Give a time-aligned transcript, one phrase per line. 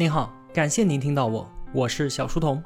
[0.00, 2.62] 您好，感谢您听到我，我是小书童。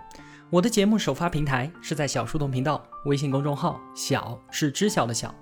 [0.50, 5.34] 我的节目首发平台是在小书童频道微信公众号，小是知晓的小。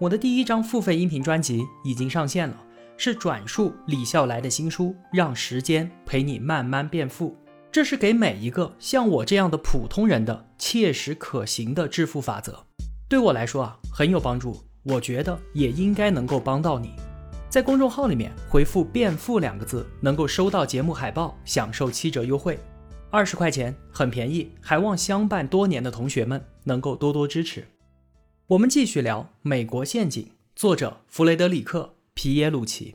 [0.00, 2.56] 我的第一张付费音频专辑已经上线了，
[2.96, 7.30] 是转述李笑来的新书《让时间陪你慢慢变富》，
[7.70, 12.66] 这是给每一个像我这样的普通人的切实可行的致富法则。
[13.08, 16.90] 对我来说啊，很有帮助，我觉得也应该能够帮到你。
[17.50, 22.56] 在公众号里面回复“变富”两个字，能够收到节目海报，享受七折优惠，
[23.10, 27.66] 二十块钱很便宜，还望相伴多年的同学们能够多多支持。
[28.46, 30.22] 我们继续聊《美国陷阱》，
[30.54, 32.94] 作者弗雷德里克·皮耶鲁奇。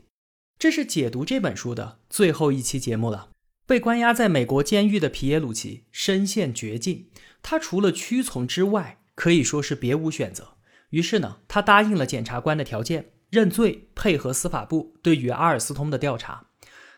[0.58, 3.28] 这是解读这本书的最后一期节目了。
[3.66, 7.08] 被关押在美国监狱的皮耶鲁奇身陷绝境，
[7.42, 10.54] 他除了屈从之外，可以说是别无选择。
[10.88, 13.10] 于是呢，他答应了检察官的条件。
[13.36, 16.46] 认罪，配合司法部对于阿尔斯通的调查。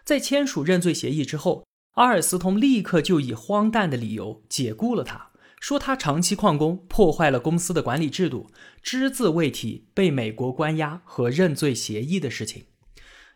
[0.05, 8.49] 在签署认罪协议之后，阿尔斯通立刻就以荒诞的理由解雇了他，说他长期旷工，破坏了公司的管理制度，
[8.80, 12.66] 只字未提被美国关押和认罪协议的事情。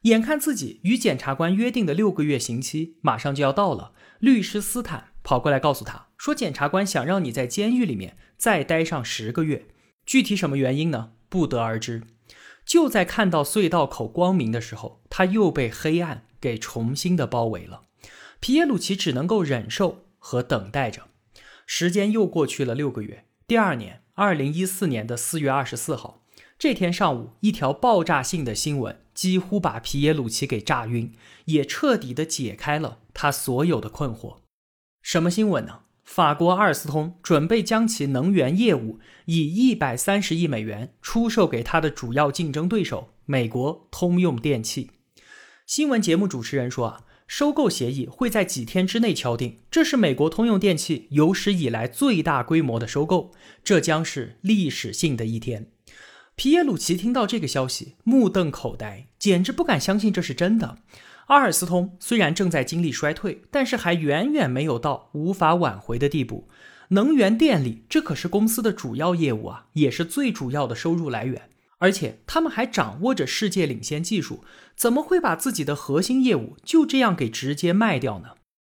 [0.03, 9.67] 眼看自己与检察官约定的六个月刑期马上就要到了，律师斯坦跑过来告诉他说，检察官想让你在监狱里面再待上十个月，
[10.07, 11.15] 具体什么原因呢？
[11.29, 12.05] 不得而知。
[12.73, 17.83] 就在看到隧道口光明的时候，他又被黑暗给重新的包围了。
[18.41, 21.03] 皮耶鲁奇只能够忍受和等待着。
[21.67, 23.27] 时间又过去了六个月。
[23.47, 26.23] 第二年，二零一四年的四月二十四号，
[26.59, 31.13] 这天上午，一条爆炸性的新闻几乎把皮耶鲁奇给炸晕，
[31.45, 34.39] 也彻底的解开了他所有的困惑。
[35.03, 35.81] 什么新闻呢？
[36.05, 44.91] 法国阿尔斯通准备将其能源业务以一百三十亿美元出售给它的主要竞争对手美国通用电气。
[45.67, 53.33] 新闻节目主持人说：“啊，收购协议会在几天之内敲定，这是美国通用电气有史以来最大规模的收购，
[53.65, 55.69] 这将是历史性的一天。”
[56.35, 60.79] 皮耶鲁奇听到这个消息，目瞪口呆，简直不敢相信这是真的。
[61.33, 66.47] 阿尔斯通虽然正在经历衰退，但是还远远没有到无法挽回的地步。
[66.89, 71.49] 能源电力，这可是公司的主要业务啊，也是最主要的收入来源。
[71.79, 74.45] 而且他们还掌握着世界领先技术，
[74.77, 78.33] 怎么会把自己的核心业务就这样给直接卖掉呢？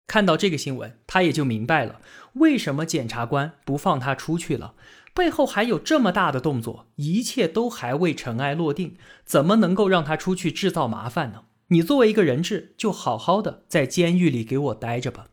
[0.07, 2.01] 看到这个新闻，他也就明白了
[2.35, 4.75] 为什么检察官不放他出去了。
[5.13, 8.95] 背后还有这么大的动作，一切都还未尘埃落定，
[9.25, 11.44] 怎么能够让他出去制造麻烦呢？
[11.69, 15.29] 你作为一个人质，就好好的在监狱里给我待着吧。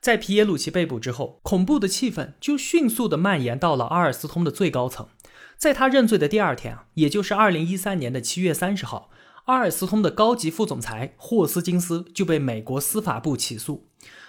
[0.00, 5.08] 在皮耶鲁奇被捕之后，恐怖的气氛就迅速的蔓延到了阿尔斯通的最高层。
[5.56, 9.10] 在他认罪的第二天啊，也就是二零一三年的七月三十号，
[9.44, 13.86] 阿尔斯通的高级副总裁霍斯金斯就被美国司法部起诉。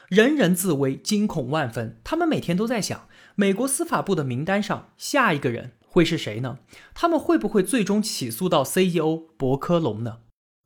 [0.09, 2.00] 人人自危，惊恐万分。
[2.03, 6.59] 他们每天都在想，美国司法部的名单上下一个人会是谁呢？
[6.94, 10.17] 他们会不会最终起诉到 CEO 伯科隆呢？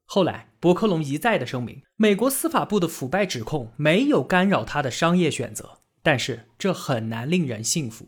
[0.09, 8.07] 后来，伯克隆一再的声明，美国司法部的腐败指控没有干扰他的商业选择，但是这很难令人信服。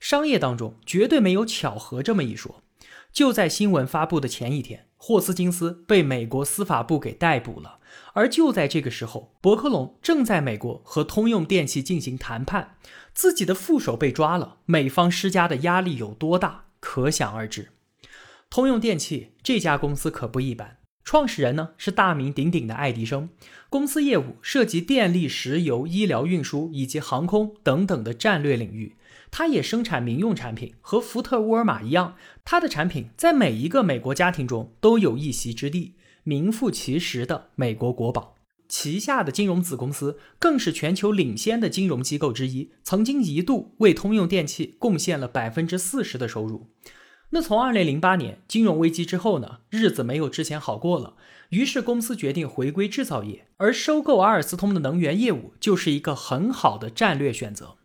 [0.00, 2.64] 商业当中绝对没有巧合这么一说。
[3.12, 7.78] 就在新闻发布的前一天，霍斯金斯被美国司法部给逮捕了。
[8.12, 12.76] 而就在这个时候，伯克隆正在美国和通用电气进行谈判，
[13.14, 17.70] 自己的副手被抓了，美方施加的压力有多大，可想而知。
[18.50, 20.78] 通用电气这家公司可不一般。
[21.06, 23.28] 创始人呢是大名鼎鼎的爱迪生，
[23.70, 28.96] 公司业务涉及电力、石油、医疗运输以及航空等等的战略领域。
[29.30, 38.34] 它也生产民用产品，和福特、沃尔玛一样，它的产品在每一个美国家庭中都有一席之地，名副其实的美国国宝。
[38.68, 46.66] 旗下的金融子公司更是全球领先的金融机构之一，曾经一度为通用电气贡献了百分之四十的收入。
[47.30, 51.14] 那从二零零八年金融危机之后呢，日子没有之前好过了。
[51.50, 57.76] 于是公司决定回归制造业，而收购阿尔斯通的能源业务就是一个很好的战略选择。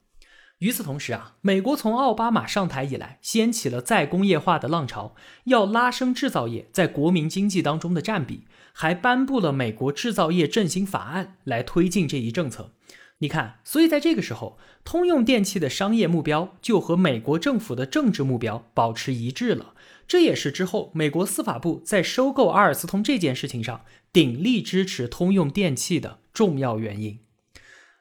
[0.59, 5.15] 与此同时啊，美国从奥巴马上台以来，掀起了再工业化的浪潮，
[5.45, 12.71] 要拉升制造业在国民经济当中的占比，还颁布了美国制造业振兴法案来推进这一政策。
[13.21, 19.75] 你看，所以在这个时候，通用电气的商业目标就和美国政府的政治目标保持一致了。
[20.07, 27.19] 这也是之后美国司法部在收购阿尔斯通这件事情上鼎力支持通用电气的重要原因。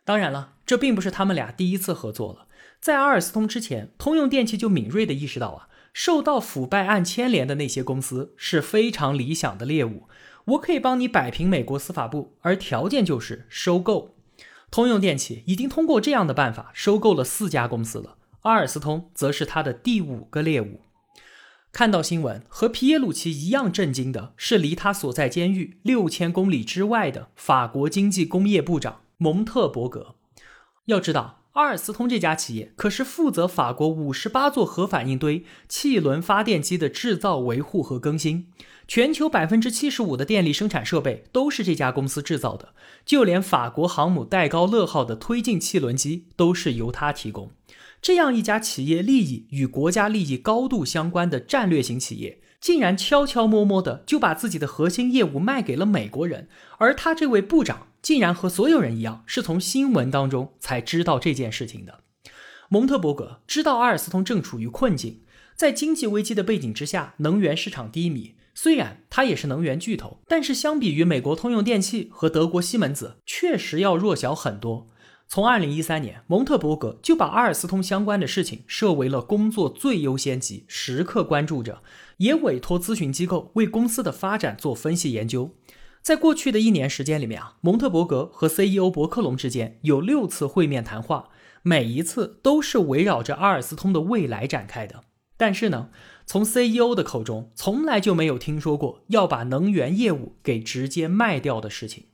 [0.06, 2.46] 当然了，这并不是他们俩第一次合作了。
[2.80, 10.04] 在阿尔斯通之前，通用电气就敏锐地意识到啊，受到腐败案牵连的那些公司是非常理想的猎物。
[10.46, 14.16] 我可以帮你摆平美国司法部，而条件就是收购。
[14.70, 20.80] 通用电气已经通过这样的办法收购了四家公司了，阿尔斯通则是他的第五个猎物。
[21.72, 30.14] 看到新闻和皮耶鲁奇一样震惊的是，离他所在监狱六千公里之外的法国经济工业部长蒙特伯格。
[30.86, 31.38] 要知道。
[31.54, 38.46] 阿尔斯通这家企业可是负责法国五十八座核反应堆汽轮发电机的制造、维护和更新，
[38.90, 42.74] 全球百分之七十五的电力生产设备都是这家公司制造的，
[43.06, 47.52] 就连法国航母戴高乐号的推进汽轮机都是由它提供。
[48.02, 56.48] 这样一家企业利益与国家利益高度相关的战略型企业，竟然悄悄摸摸的就把自己的核心业务卖给了美国人，
[56.78, 57.86] 而他这位部长。
[58.02, 62.00] 竟然和所有人一样，是从新闻当中才知道这件事情的。
[62.68, 65.20] 蒙特伯格知道阿尔斯通正处于困境，
[65.54, 68.34] 在经济危机的背景之下，能源市场低迷。
[68.62, 74.86] 虽然它也是能源巨头，但是相比于美国通用电气和德国西门子，确实要弱小很多。
[75.26, 81.82] 从二零一三年，蒙特伯格就把阿尔斯通相关的事情设为了工作最优先级，时刻关注着，
[82.18, 85.54] 也委托咨询机构为公司的发展做分析研究。
[86.02, 91.30] 在过去的一年时间里面啊，蒙特伯格和 CEO 伯克隆之间有六次会面谈话，
[91.62, 95.04] 每一次都是围绕着阿尔斯通的未来展开的。
[95.38, 95.88] 但是呢，
[96.30, 102.04] 从 CEO 的口中从来就没有听说过要把能源业务给直接卖掉的事情。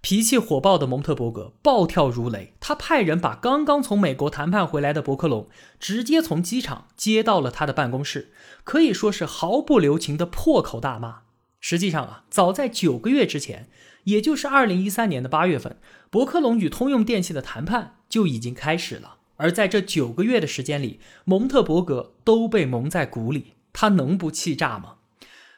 [0.00, 5.46] 脾气火爆的蒙特伯格暴跳如雷，他派人把刚刚从美国谈判回来的伯克龙
[5.78, 8.32] 直接从机场接到了他的办公室，
[8.64, 11.20] 可以说是毫不留情的破口大骂。
[11.60, 13.68] 实际上啊，早在九个月之前，
[14.02, 15.76] 也就是二零一三年的八月份，
[16.10, 19.18] 伯克龙与通用电气的谈判就已经开始了。
[19.36, 24.96] 而在这九个月的时间里，蒙特伯格都被蒙在鼓里，他能不气炸吗？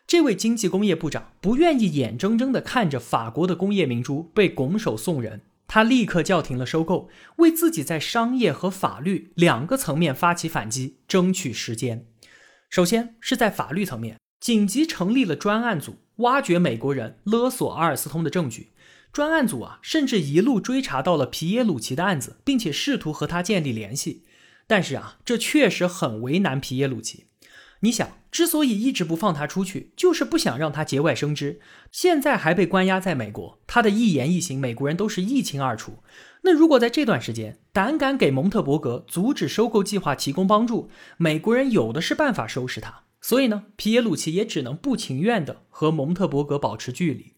[0.06, 12.06] 这位经济工业部长不愿意眼睁睁地看着法国的工业明珠被拱手送人，他立刻叫停了收购，为自己在商业和法律两个层面发起反击，争取时间。
[12.70, 14.16] 首先是在法律层面。
[14.38, 18.68] 紧急成立了专案组，挖掘美国人勒索阿尔斯通的证据。
[19.16, 24.26] 专案组啊，甚至一路追查到了皮耶鲁奇的案子，并且试图和他建立联系。
[24.66, 27.24] 但是啊，这确实很为难皮耶鲁奇。
[27.80, 31.60] 你想，之所以一直不放他出去，就是不想让他节外生枝。
[31.90, 36.00] 现在还被关押在美国，他的一言一行，美国人都是一清二楚。
[36.42, 43.04] 那如果在这段时间胆敢给蒙特伯格阻止收购计划提供帮助，美国人有的是办法收拾他。
[43.22, 47.32] 所以呢，皮耶鲁奇也只能不情愿地和蒙特伯格保持距离。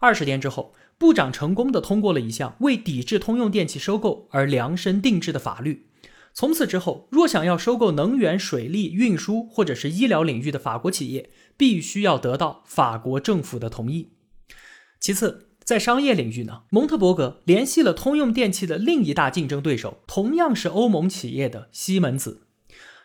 [0.00, 5.86] 二十天之后，部长成功地通过了一项为抵制通用电气收购而量身定制的法律。
[6.32, 14.10] 从此之后，若想要收购能源、水利、运输或者是医疗领域的法国企业，必须要得到法国政府的同意。
[14.98, 22.40] 其次，在商业领域呢，蒙特伯格联系了通用电气的另一大竞争对手，同样是欧盟企业的西门子。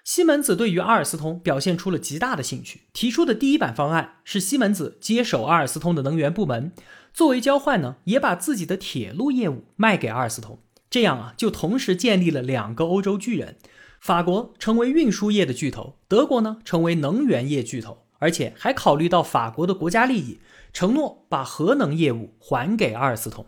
[0.04, 6.72] 西门子对于阿尔斯通表现出了极大的兴趣，提出的第一版方案是西门子接手阿尔斯通的能源部门，
[7.14, 10.60] 作为交换呢，也把自己的铁路业务卖给阿尔斯通，
[10.90, 13.58] 这样啊，就同时建立了两个欧洲巨人，
[14.00, 20.40] 法国成为运输业的巨头，德国呢成为能源业巨头，而且还考虑到法国的国家利益，
[20.72, 23.46] 承诺把核能业务还给阿尔斯通。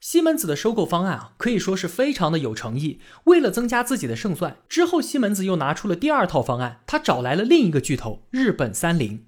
[0.00, 3.00] 西门子的收购方案啊，可以说是非常的有诚意。
[3.24, 9.24] 为了增加自己的胜算，之后西门子又拿出了第二套方案，他找来了另一个巨头日本三菱，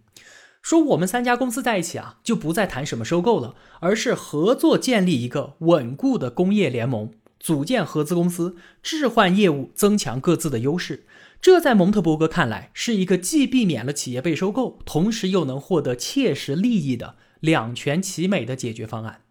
[0.63, 11.07] 说我们三家公司在一起啊，就不再谈什么收购了，而是合作建立一个稳固的工业联盟，组建合资公司，置换业务，增强各自的优势。
[11.41, 19.23] 这在蒙特伯格看来，是一个既避免了企业被收购，同时又能获得切实利益的两全其美的解决方案。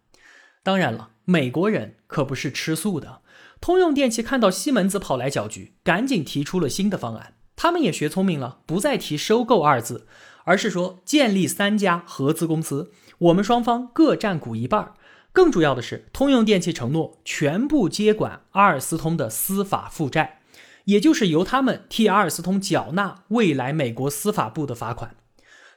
[0.63, 1.11] 当然了。
[1.25, 3.21] 美国人可不是吃素的。
[3.61, 7.35] 通用电气看到西门子跑来搅局，赶紧提出了新的方案。
[7.55, 10.07] 他们也学聪明了，不再提收购二字，
[10.43, 14.93] 而是说建立三家合资公司，我们双方各占股一半。
[15.31, 20.39] 更主要的是，通用电气承诺全部接管阿尔斯通的司法负债，
[20.85, 25.15] 也就是由他们替阿尔斯通缴纳未来美国司法部的罚款。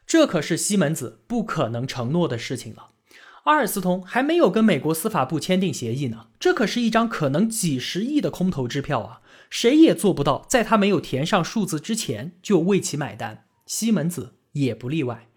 [0.06, 2.88] 这可是西门子不可能承诺的事情了。
[3.44, 9.20] 阿尔斯通还没有跟美国司法部签订协议呢，这可是一张可能几十亿的空头支票啊！
[9.50, 15.28] 谁也做不到在他没有填上数字之前就为其买单，西门子也不例外。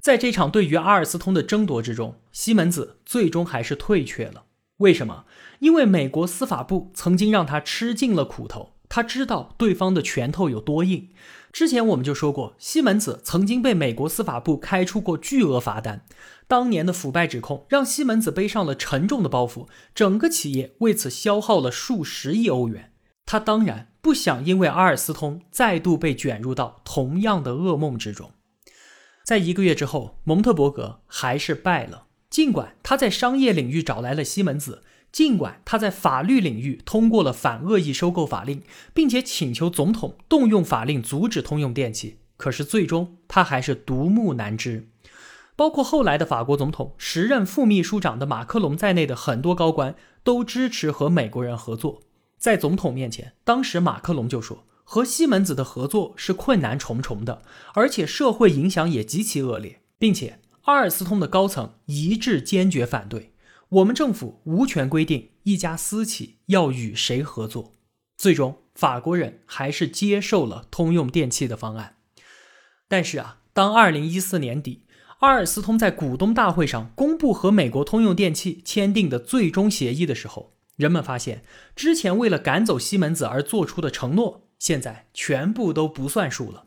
[0.00, 4.44] 在这场对于阿尔斯通的争夺之中，西门子最终还是退却了。
[4.78, 5.26] 为什么？
[5.58, 11.10] 因为美国司法部曾经让他吃尽了苦头，他知道对方的拳头有多硬。
[11.52, 16.06] 之前我们就说过，西门子曾经被美国司法部开出过巨额罚单，
[16.48, 22.92] 当年的腐败指控让西门子背上了沉重的包袱，整个企业为此消耗了数十亿欧元。
[23.26, 28.30] 他当然不想因为阿尔斯通再度被卷入到同样的噩梦之中。
[29.30, 34.82] 在一个月之后，蒙特伯格还是败了，尽管他在商业领域找来了西门子。
[35.12, 44.88] 尽管他在法律领域通过了反恶意收购法令，并且请求总统动用法令阻止通用电气，可是最终他还是独木难支。
[45.54, 49.94] 包括后来的法国总统、时任副秘书长的马克龙在内的很多高官
[50.24, 52.02] 都支持和美国人合作。
[52.36, 57.42] 在总统面前，当时马克龙就说，和西门子的合作是困难重重的，
[57.74, 63.32] 而且社会影响也极其恶劣，并且阿尔斯通的高层一致坚决反对。
[63.68, 67.70] 我们政府无权规定一家私企要与谁合作。
[68.18, 71.98] 最终，法国人还是接受了通用电气的方案。
[72.88, 74.86] 但是啊，当二零一四年底，
[75.20, 81.44] 阿尔斯通在股东大会上公布和美国通用电气签订的最终协议的时候，人们发现，
[81.76, 86.62] 之前为了赶走西门子而做出的承诺，现在全部都不算数了。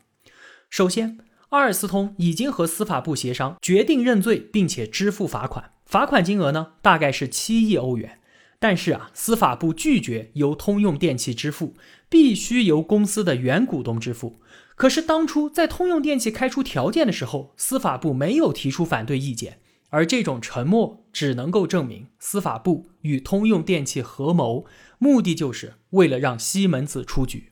[0.68, 1.16] 首先，
[1.48, 5.70] 阿尔斯通已经和司法部协商，决定认罪，并且支付罚款。
[5.86, 8.18] 罚款金额呢，大概是七亿欧元，
[8.58, 11.74] 但是啊，司法部拒绝由通用电气支付，
[12.08, 14.40] 必须由公司的原股东支付。
[14.74, 19.60] 可是当初在通用电气开出条件的时候，司法部没有提出反对意见，
[19.90, 24.66] 而这种沉默只能够证明司法部与通用电气合谋，
[24.98, 27.50] 目的就是为了让西门子出局。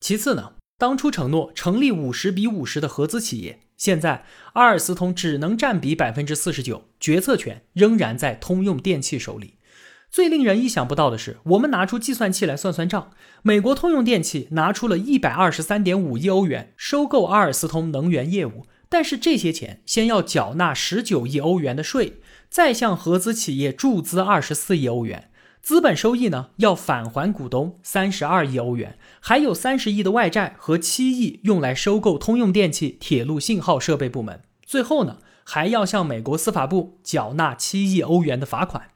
[0.00, 3.60] 其次呢，当初承诺成立五十比五十的合资企业。
[3.76, 4.24] 现在
[4.54, 9.54] 阿尔斯通只能占比百分之四十九，决策权仍然在通用电气手里。
[10.10, 13.10] 最令人意想不到的是，我们拿出计算器来算算账，
[13.42, 25.30] 美国通用电气拿出了一百二十三点五亿欧元收购阿尔斯通能源业务，但是这些钱先要缴纳十九亿欧元的税，再向合资企业注资二十四亿欧元。
[25.68, 34.40] 资本收益呢，要返还股东三十二亿欧元，还有三十亿的外债和七亿用来收购通用电气铁路信号设备部门。
[34.64, 38.92] 最后呢，还要向美国司法部缴纳七亿欧元的罚款。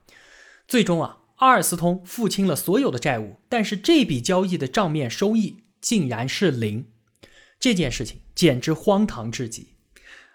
[0.67, 6.87] 最终啊，阿尔斯通付清了所有的债务，但是这笔交易的账面收益竟然是零。
[7.61, 9.75] 这件事情简直荒唐至极。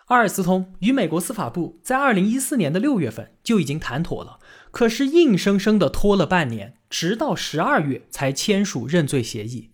[0.08, 4.40] 阿尔斯通与美国司法部在二零一四年的六月份就已经谈妥了。
[4.72, 9.72] 可是硬生生的拖了半年，直到十二月才签署认罪协议。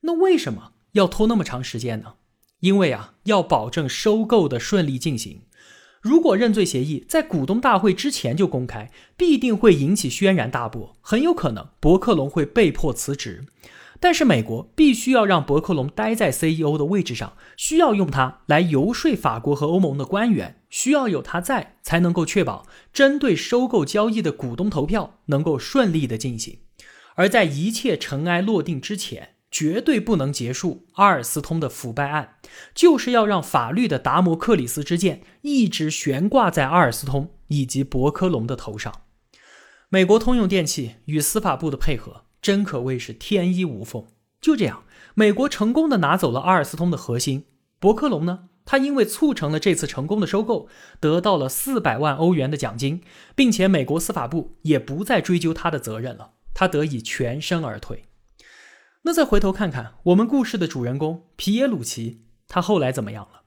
[0.00, 2.14] 那为什么要拖那么长时间呢？
[2.60, 5.42] 因为啊，要保证收购的顺利进行。
[6.00, 13.44] 如果认罪协议在股东大会之前就公开，必定会引起轩然大波，很有可能伯克隆会被迫辞职。
[13.98, 26.58] 但是美国必须要让伯克隆待在 CEO 的位置上，需要用他来游说法国和欧盟的官员，需要有他在，才能够确保针对收购交易的股东投票能够顺利的进行。
[27.14, 32.34] 而在一切尘埃落定之前，绝对不能结束阿尔斯通的腐败案，
[32.74, 38.92] 就是要让法律的达摩克里斯之剑一直悬挂在阿尔斯通以及伯克隆的头上。
[39.88, 42.25] 美国通用电气与司法部的配合。
[42.40, 44.06] 真可谓是天衣无缝。
[44.40, 47.46] 就这样，美国成功的拿走了阿尔斯通的核心。
[47.78, 48.48] 伯克隆呢？
[48.64, 53.00] 他因为促成了这次成功的收购，得到了四百万欧元的奖金，
[53.36, 58.06] 并且美国司法部也不再追究他的责任了，他得以全身而退。
[59.02, 63.42] 那再回头看看我们故事的主人公皮耶鲁奇，他后来怎么样了？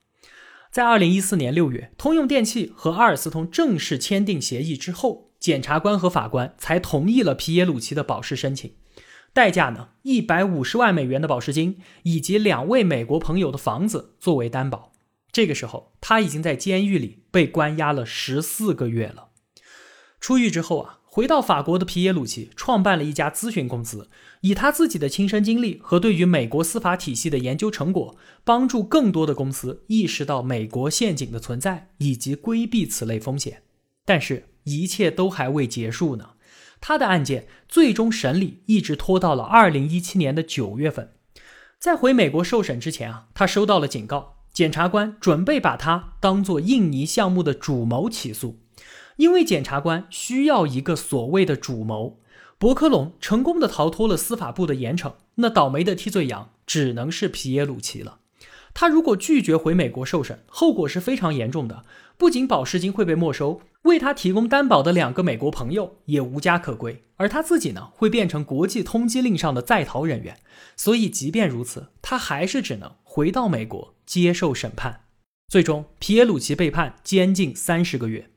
[0.72, 8.74] 在二零一四年六月，通用电气和阿尔斯通正式签订协议之后，检察官和法官才同意了皮耶鲁奇的保释申请。
[9.32, 9.90] 代价呢？
[10.02, 14.92] 一百五十万美元的保释金，以及两位美国朋友的房子作为担保。
[15.32, 19.30] 这个时候，他已经在监狱里被关押了十四个月了。
[20.20, 24.10] 出狱之后啊，回到法国的皮耶鲁奇创办了一家咨询公司，
[24.42, 33.62] 以他自己的亲身经历和对于美国司法体系的研究成果，帮助更多的公司意识到美国陷阱的存在以及规避此类风险。
[34.04, 36.32] 但是，一切都还未结束呢。
[36.82, 41.12] 他的案件最终审理一直拖到了二零一七年的九月份，
[41.78, 48.60] 在回美国受审之前啊，他收到了警告，检察官准备把他当做印尼项目的主谋起诉，
[49.18, 52.20] 因为检察官需要一个所谓的主谋。
[52.58, 58.20] 伯克隆成功的逃脱了司法部的严惩，那倒霉的替罪羊只能是皮耶鲁奇了。
[58.74, 61.84] 他如果拒绝回美国受审，后果是非常严重的。
[62.18, 70.38] 不仅保释金会被没收，为他提供担保的两个美国朋友也无家可归，而他自己呢，会变成国际通缉令上的在逃人员。
[70.76, 73.30] 所以，即便如此，他还是只能回。
[73.30, 75.02] 到美国接受审判。
[75.48, 78.30] 最终，皮耶鲁齐被判监禁三十个月，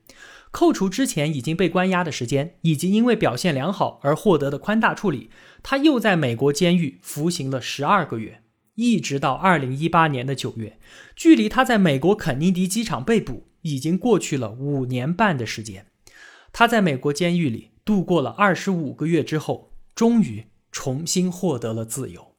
[0.51, 5.29] 扣除之前已经被关押的时间，以及因为表现良好而获得的宽大处理，
[5.63, 8.43] 他又在美国监狱服刑了十二个月，
[8.75, 10.79] 一直到二零一八年的九月，
[11.15, 15.87] 距离他在美国肯尼迪机场被捕已经过去了五年半的时间。
[16.53, 22.35] 他在美国监狱里度过了二十五个月之后，终于重新获得了自由。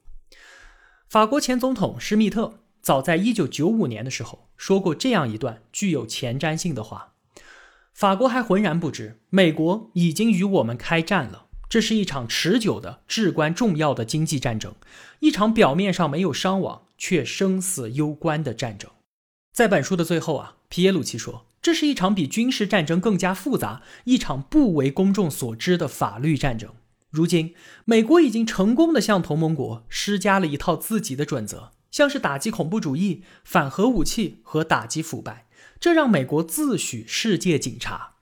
[1.07, 2.61] 法国前总统施密特。
[2.81, 7.13] 早在一九九五年的时候，说过这样一段具有前瞻性的话：
[7.95, 11.47] 法国还浑然不知，美国已经与我们开战了。
[11.67, 14.75] 这是一场持久的、至关重要的经济战争，
[15.19, 18.91] 一场表面上没有伤亡却生死攸关的战争。
[19.55, 26.71] 在本书的最后啊，皮耶鲁奇说，这是一场比军事战争更加复杂、一场不为公众所知的法律战争。
[27.09, 31.71] 如今，美国已经成功的向同盟国施加了一套自己的准则。
[31.89, 35.47] 像是打击恐怖主义、反核武器和打击腐败，
[35.79, 38.15] 这让美国自诩世界警察。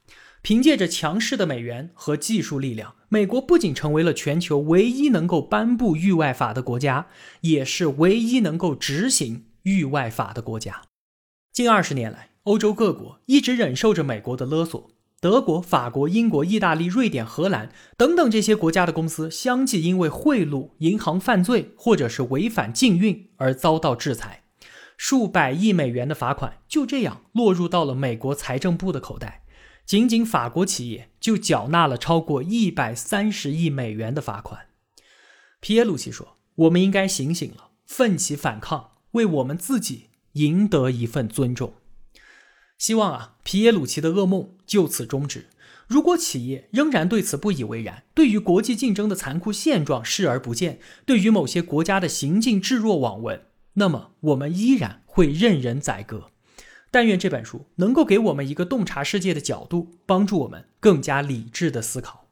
[0.43, 7.07] 凭借着强势的美元和技术力量，美国不仅成为了全球唯一能够颁布域外法的国家，
[7.41, 10.83] 也是唯一能够执行域外法的国家。
[11.53, 14.89] 近二十年来，欧洲各国一直忍受着美国的勒索。
[15.22, 24.45] 德国、法国、英国、意大利、瑞典、荷兰等等这些国家的公司，相继因为贿赂、银行犯罪或者是违反禁运而遭到制裁，
[24.98, 29.43] 数百亿美元的罚款就这样落入到了美国财政部的口袋。
[29.86, 34.69] 仅仅法国企业就缴纳了超过一百三十亿美元的罚款。
[35.60, 41.73] 皮耶鲁奇说：“我们应该醒醒了，奋起反抗，为我们自己赢得一份尊重。”
[42.77, 45.47] 希望啊，皮耶鲁奇的噩梦就此终止。
[45.87, 56.29] 如果企业仍然对此不以为然，对于国际竞争的残酷现状视而不见，对于某些国家的行径置若罔闻，那么我们依然会任人宰割。
[56.89, 62.27] 但愿这本书能够给我们一个洞察世界的角度，帮助我们更加理智的思考。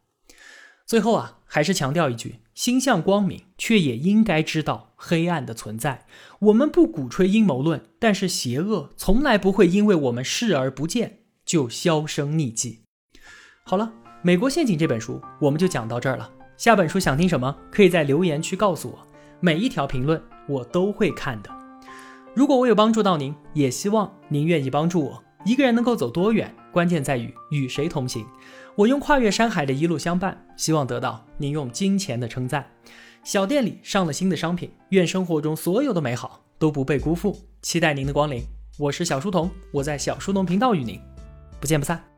[0.85, 6.05] 最后啊，还是强调一句：心向光明，却也应该知道黑暗的存在。
[6.39, 12.81] 我们不鼓吹阴谋论，但是邪恶从来不会因为我们视而不见就销声匿迹。
[13.63, 16.29] 好了，《美国陷阱》这本书我们就讲到这儿了。
[16.57, 19.07] 下本书想听什么，可以在留言区告诉我，
[19.39, 21.49] 每一条评论我都会看的。
[22.33, 25.23] 如果我有帮助到您，也希望您愿意帮助我。
[25.43, 28.25] 一个人能够走多远，关键在于与谁同行。
[28.75, 32.65] 我用跨越山海的一路相伴，希望得到您用金钱的称赞。
[33.23, 37.37] 小店里上了新的商品，愿生活中所有的美好都不被辜负。
[37.61, 38.43] 期待您的光临，
[38.79, 40.99] 我是小书童，我在小书童频道与您
[41.59, 42.10] 不见不散。